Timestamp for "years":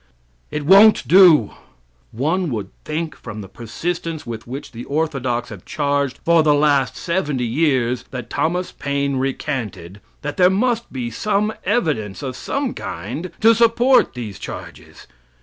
7.45-8.01